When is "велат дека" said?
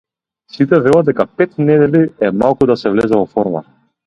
0.87-1.27